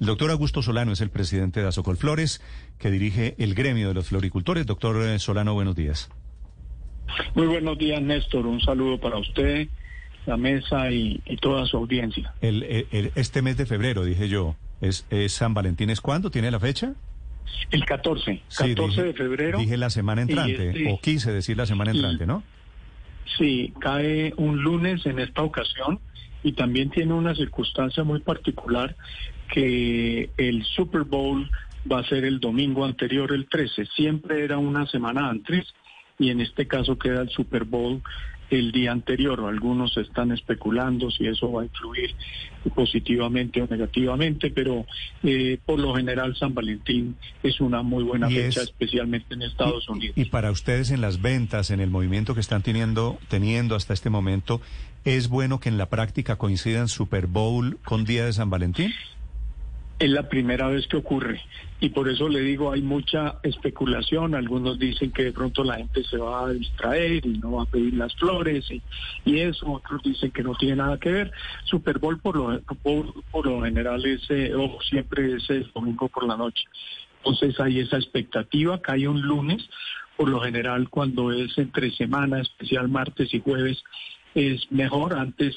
[0.00, 2.40] El doctor Augusto Solano es el presidente de Azocol Flores,
[2.78, 4.64] que dirige el gremio de los floricultores.
[4.64, 6.08] Doctor eh, Solano, buenos días.
[7.34, 8.46] Muy buenos días, Néstor.
[8.46, 9.66] Un saludo para usted,
[10.26, 12.32] la mesa y, toda su audiencia.
[12.40, 16.30] este mes de febrero, dije yo, ¿es, San Valentín es cuándo?
[16.30, 16.94] ¿Tiene la fecha?
[17.72, 19.58] El 14, 14 de febrero.
[19.58, 22.44] Dije la semana entrante, este o quise decir la semana entrante, ¿no?
[23.36, 25.98] Sí, cae un lunes en esta ocasión
[26.42, 28.94] y también tiene una circunstancia muy particular
[29.52, 31.50] que el Super Bowl
[31.90, 33.86] va a ser el domingo anterior, el 13.
[33.86, 35.66] Siempre era una semana antes
[36.18, 38.02] y en este caso queda el Super Bowl
[38.50, 39.40] el día anterior.
[39.46, 42.14] Algunos están especulando si eso va a influir
[42.74, 44.86] positivamente o negativamente, pero
[45.22, 50.16] eh, por lo general San Valentín es una muy buena fecha, especialmente en Estados Unidos.
[50.16, 54.10] Y para ustedes en las ventas, en el movimiento que están teniendo, teniendo hasta este
[54.10, 54.60] momento,
[55.04, 58.92] ¿es bueno que en la práctica coincidan Super Bowl con Día de San Valentín?
[59.98, 61.40] Es la primera vez que ocurre.
[61.80, 64.34] Y por eso le digo hay mucha especulación.
[64.34, 67.66] Algunos dicen que de pronto la gente se va a distraer y no va a
[67.66, 69.72] pedir las flores y, eso.
[69.72, 71.32] Otros dicen que no tiene nada que ver.
[71.64, 76.36] Super Bowl por lo por, lo general es eh, o siempre es domingo por la
[76.36, 76.64] noche.
[77.18, 79.68] Entonces hay esa expectativa cae un lunes.
[80.16, 83.82] Por lo general cuando es entre semana especial martes y jueves
[84.34, 85.14] es mejor.
[85.14, 85.56] Antes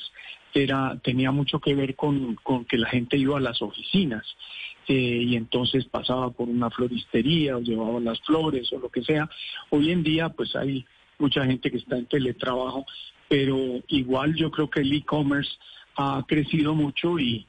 [0.53, 4.25] era tenía mucho que ver con, que la gente iba a las oficinas
[4.87, 9.29] eh, y entonces pasaba por una floristería o llevaba las flores o lo que sea.
[9.69, 10.85] Hoy en día pues hay
[11.19, 12.85] mucha gente que está en teletrabajo,
[13.27, 15.51] pero igual yo creo que el e-commerce
[15.95, 17.45] ha crecido mucho y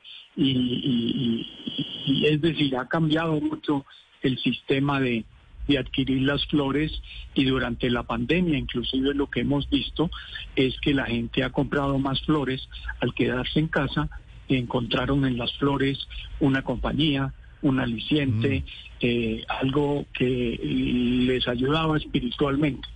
[2.24, 3.84] es decir, ha cambiado mucho
[4.22, 5.24] el sistema de,
[5.68, 6.92] de adquirir las flores
[7.34, 10.10] y durante la pandemia inclusive lo que hemos visto
[10.56, 12.68] es que la gente ha comprado más flores
[13.00, 14.08] al quedarse en casa
[14.48, 15.98] y encontraron en las flores
[16.40, 17.32] una compañía,
[17.62, 18.64] un aliciente, mm.
[19.00, 22.88] eh, algo que les ayudaba espiritualmente.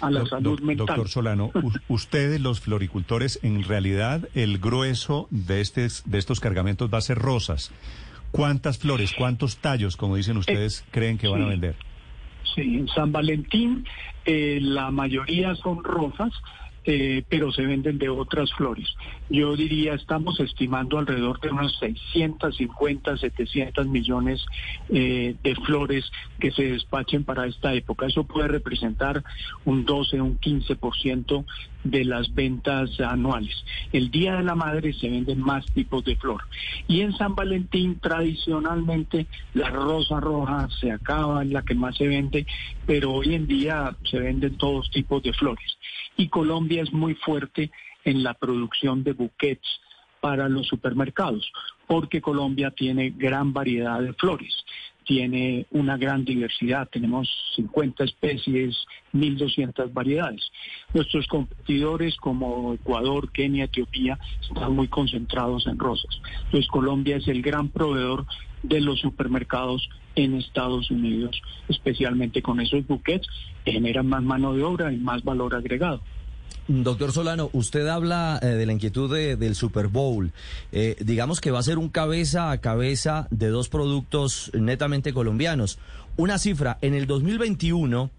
[0.00, 0.86] a la salud mental.
[0.86, 1.52] Doctor Solano,
[1.88, 7.18] ustedes los floricultores, en realidad el grueso de, este, de estos cargamentos va a ser
[7.18, 7.70] rosas.
[8.30, 11.76] ¿Cuántas flores, cuántos tallos, como dicen eh, ustedes, creen que van a vender?
[12.54, 13.84] Sí, en San Valentín
[14.24, 16.32] eh, la mayoría son rosas,
[16.84, 18.88] eh, pero se venden de otras flores.
[19.30, 24.44] Yo diría, estamos estimando alrededor de unos 650, 700 millones
[24.88, 28.06] eh, de flores que se despachen para esta época.
[28.06, 29.22] Eso puede representar
[29.66, 31.44] un 12, un 15%
[31.84, 33.54] de las ventas anuales.
[33.92, 36.42] El Día de la Madre se venden más tipos de flor.
[36.86, 42.08] Y en San Valentín tradicionalmente la rosa roja se acaba, es la que más se
[42.08, 42.46] vende,
[42.86, 45.78] pero hoy en día se venden todos tipos de flores.
[46.16, 47.70] Y Colombia es muy fuerte
[48.08, 49.68] en la producción de buquets
[50.22, 51.52] para los supermercados,
[51.86, 54.64] porque Colombia tiene gran variedad de flores,
[55.04, 58.76] tiene una gran diversidad, tenemos 50 especies,
[59.12, 60.50] 1.200 variedades.
[60.94, 66.20] Nuestros competidores como Ecuador, Kenia, Etiopía están muy concentrados en rosas.
[66.46, 68.24] Entonces Colombia es el gran proveedor
[68.62, 73.28] de los supermercados en Estados Unidos, especialmente con esos buquets
[73.66, 76.00] que generan más mano de obra y más valor agregado.
[76.68, 80.32] Doctor Solano, usted habla eh, de la inquietud del Super Bowl.
[80.70, 85.78] Eh, digamos que va a ser un cabeza a cabeza de dos productos netamente colombianos.
[86.18, 88.10] Una cifra, en el 2021,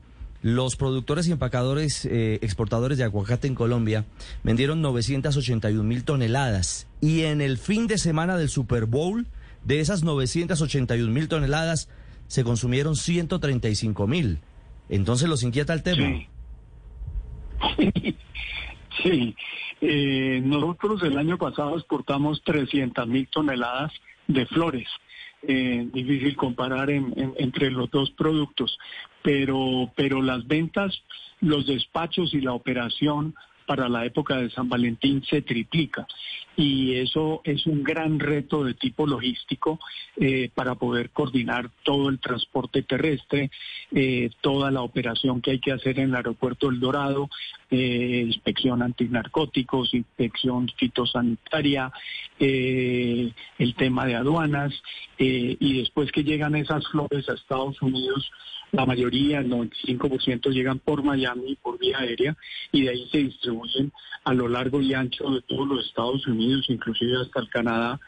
[0.41, 4.05] los productores y empacadores eh, exportadores de aguacate en Colombia
[4.41, 6.87] vendieron 981 mil toneladas.
[7.01, 9.27] Y en el fin de semana del Super Bowl,
[9.63, 11.87] de esas 981 mil toneladas,
[12.27, 14.39] se consumieron 135 mil.
[14.87, 16.07] Entonces los inquieta el tema.
[16.07, 16.27] Sí,
[19.81, 23.91] eh, nosotros el año pasado exportamos 300 mil toneladas
[24.27, 24.87] de flores.
[25.41, 28.77] Eh, difícil comparar entre los dos productos,
[29.23, 31.01] pero, pero las ventas,
[31.39, 33.33] los despachos y la operación
[33.65, 36.05] para la época de San Valentín se triplica
[36.59, 39.79] y eso es un gran reto de tipo logístico
[40.17, 43.49] eh, para poder coordinar todo el transporte terrestre,
[43.93, 47.29] eh, toda la operación que hay que hacer en el aeropuerto El Dorado,
[47.71, 51.93] eh, inspección antinarcóticos, inspección fitosanitaria,
[52.39, 53.33] el
[53.77, 54.73] tema de aduanas
[55.17, 58.29] y después que llegan esas flores a Estados Unidos
[58.71, 62.37] la mayoría, el 95% llegan por Miami, por vía aérea,
[62.71, 63.91] y de ahí se distribuyen
[64.23, 67.99] a lo largo y ancho de todos los Estados Unidos, inclusive hasta el Canadá,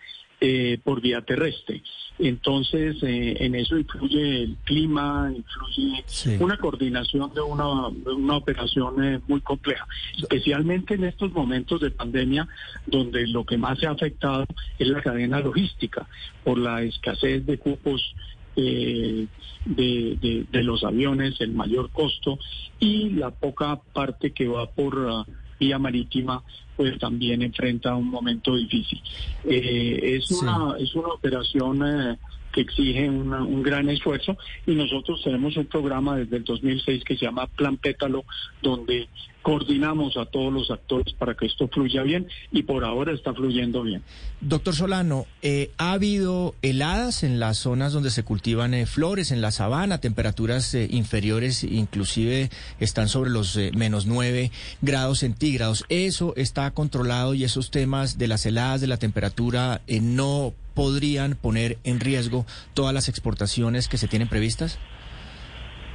[0.44, 1.84] eh, por vía terrestre.
[2.18, 6.04] Entonces, eh, en eso influye el clima, influye
[6.40, 9.86] una coordinación de una, una operación eh, muy compleja,
[10.18, 12.48] especialmente en estos momentos de pandemia,
[12.88, 14.48] donde lo que más se ha afectado
[14.80, 16.08] es la cadena logística
[16.44, 18.16] por la escasez de cupos
[18.56, 19.28] de,
[19.66, 22.40] de, los aviones, el mayor costo
[22.80, 25.26] y la poca parte que va por uh,
[25.62, 26.44] vía marítima,
[26.76, 29.00] pues también enfrenta un momento difícil.
[29.46, 32.18] Eh, es, una, es una operación eh,
[32.52, 34.36] que exige un gran esfuerzo
[34.66, 38.26] y nosotros tenemos un programa desde el 2006 que se llama Plan Pétalo,
[38.62, 39.08] donde
[39.42, 43.84] coordinamos a todos los actores para que esto fluya bien y por ahora está fluyendo
[43.84, 44.04] bien.
[44.40, 49.42] Doctor Solano, eh, ¿ha habido heladas en las zonas donde se cultivan eh, flores, en
[49.42, 52.50] la sabana, temperaturas eh, inferiores, inclusive
[52.80, 54.52] están sobre los menos 9
[54.82, 55.86] grados centígrados?
[55.90, 61.78] ¿Eso está controlado y esos temas de las heladas, de la temperatura, no podrían poner
[61.84, 64.80] en riesgo todas las exportaciones que se tienen previstas?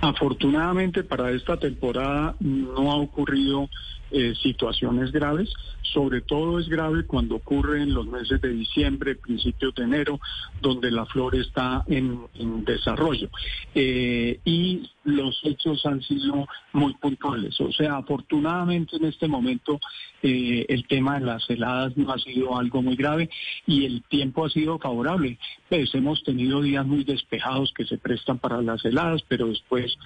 [0.00, 3.68] Afortunadamente para esta temporada no ha ocurrido
[4.12, 5.52] eh, situaciones graves.
[5.82, 10.20] Sobre todo es grave cuando ocurre en los meses de diciembre, principios de enero,
[10.60, 12.26] donde la flor está en,
[12.64, 13.28] desarrollo.
[13.74, 17.60] Eh, y los hechos han sido muy puntuales.
[17.60, 19.80] O sea, afortunadamente en este momento
[20.22, 23.28] eh, el tema de las heladas no ha sido algo muy grave
[23.66, 25.38] y el tiempo ha sido favorable.
[25.68, 29.96] Pues hemos tenido días muy despejados que se prestan para las heladas, pero después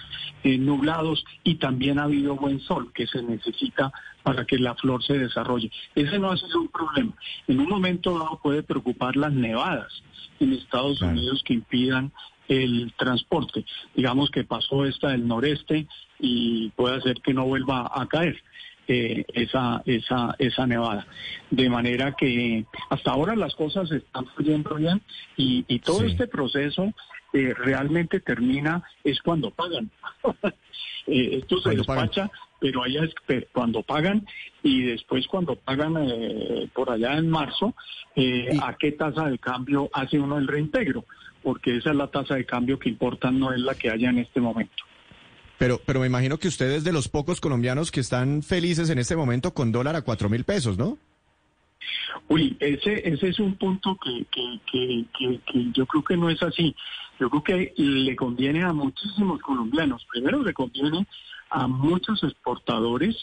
[0.44, 3.89] nublados y también ha habido buen sol que se necesita
[4.22, 5.70] para que la flor se desarrolle.
[5.94, 7.12] Ese no ha sido un problema.
[7.48, 10.02] En un momento dado puede preocupar las nevadas
[10.38, 12.12] en Estados Unidos que impidan
[12.48, 13.64] el transporte.
[13.94, 15.87] Digamos que pasó esta del noreste
[16.19, 18.42] y puede hacer que no vuelva a caer.
[18.88, 21.06] Eh, esa, esa, esa nevada.
[21.48, 25.00] De manera que hasta ahora las cosas están fluyendo bien
[25.37, 26.92] y, y todo este proceso
[27.32, 29.90] eh, realmente termina es cuando pagan.
[31.06, 33.15] eh, esto se despacha pero allá es
[33.53, 34.27] cuando pagan
[34.62, 37.75] y después cuando pagan eh, por allá en marzo,
[38.15, 41.05] eh, a qué tasa de cambio hace uno el reintegro,
[41.43, 44.19] porque esa es la tasa de cambio que importa, no es la que haya en
[44.19, 44.85] este momento.
[45.59, 49.17] Pero, pero me imagino que ustedes de los pocos colombianos que están felices en este
[49.17, 50.99] momento con dólar a cuatro mil pesos, ¿no?
[52.29, 56.43] Uy, ese, ese es un punto que, que, que, que, yo creo que no es
[56.43, 56.75] así.
[57.19, 60.07] Yo creo que le conviene a muchísimos colombianos.
[60.11, 61.07] Primero le conviene
[61.50, 63.17] a muchos exportadores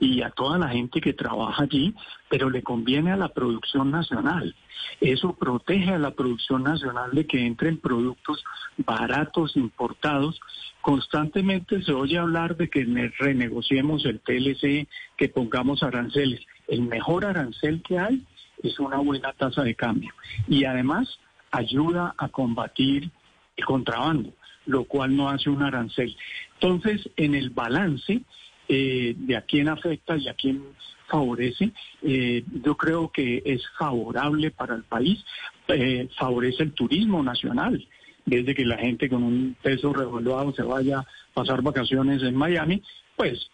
[0.00, 1.94] y a toda la gente que trabaja allí,
[2.28, 4.54] pero le conviene a la producción nacional.
[5.00, 8.42] Eso protege a la producción nacional de que entren productos
[8.78, 10.40] baratos importados.
[10.80, 12.84] Constantemente se oye hablar de que
[13.18, 16.40] renegociemos el TLC, que pongamos aranceles.
[16.68, 18.24] El mejor arancel que hay
[18.62, 20.12] es una buena tasa de cambio
[20.48, 21.18] y además
[21.50, 23.10] ayuda a combatir
[23.56, 24.32] el contrabando
[24.66, 26.16] lo cual no hace un arancel.
[26.64, 28.22] Entonces, en el balance
[28.68, 30.62] eh, de a quién afecta y a quién
[31.08, 35.22] favorece, eh, yo creo que es favorable para el país,
[35.68, 37.86] eh, favorece el turismo nacional,
[38.24, 42.82] desde que la gente con un peso revaluado se vaya a pasar vacaciones en Miami,
[43.14, 43.46] pues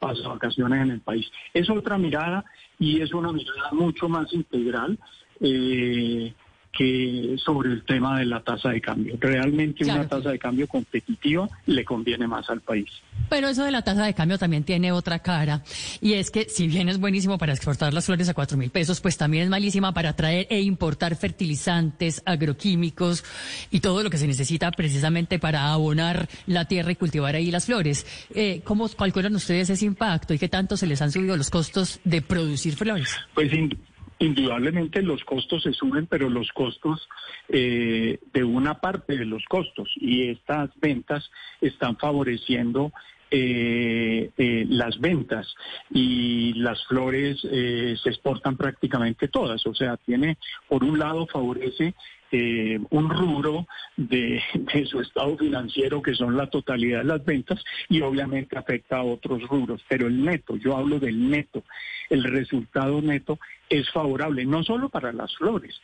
[0.00, 1.30] pasa vacaciones en el país.
[1.54, 2.44] Es otra mirada
[2.80, 4.98] y es una mirada mucho más integral
[6.72, 9.16] que sobre el tema de la tasa de cambio.
[9.20, 12.88] Realmente una tasa de cambio competitiva le conviene más al país.
[13.28, 15.62] Pero eso de la tasa de cambio también tiene otra cara.
[16.00, 19.02] Y es que si bien es buenísimo para exportar las flores a cuatro mil pesos,
[19.02, 23.22] pues también es malísima para traer e importar fertilizantes, agroquímicos
[23.70, 27.66] y todo lo que se necesita precisamente para abonar la tierra y cultivar ahí las
[27.66, 28.06] flores.
[28.34, 32.00] Eh, ¿Cómo calculan ustedes ese impacto y qué tanto se les han subido los costos
[32.04, 33.14] de producir flores?
[33.34, 33.52] Pues
[34.22, 37.08] Indudablemente los costos se suben, pero los costos
[37.48, 41.28] eh, de una parte de los costos y estas ventas
[41.60, 42.92] están favoreciendo
[43.32, 45.52] eh, eh, las ventas
[45.90, 49.66] y las flores se exportan prácticamente todas.
[49.66, 50.38] O sea, tiene,
[50.68, 51.94] por un lado, favorece
[52.32, 54.42] eh, un rubro de,
[54.86, 59.42] su estado financiero que son la totalidad de las ventas y obviamente afecta a otros
[59.48, 59.82] rubros.
[59.86, 61.62] Pero el neto, yo hablo del neto,
[62.08, 65.80] el resultado neto es favorable no solo para las flores,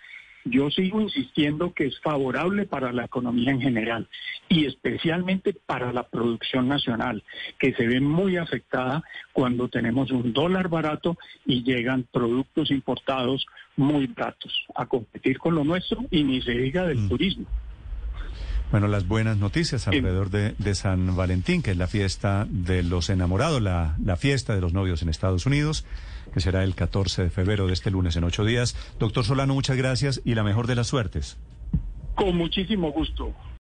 [0.51, 4.09] yo sigo insistiendo que es favorable para la economía en general
[4.49, 7.23] y especialmente para la producción nacional,
[7.59, 9.03] que se ve muy afectada
[9.33, 15.65] cuando tenemos un dólar barato y llegan productos importados muy baratos a competir con lo
[15.65, 17.09] nuestro y ni se diga del mm.
[17.09, 17.47] turismo.
[18.71, 23.09] Bueno, las buenas noticias alrededor de, de, San Valentín, que es la fiesta de los
[23.09, 25.87] enamorados, la, la, fiesta de los novios en Estados Unidos,
[26.35, 28.77] que será el 14 de febrero de este lunes en ocho días.
[28.99, 31.39] Doctor Solano, muchas gracias y la mejor de las suertes.
[32.15, 33.35] Con muchísimo gusto.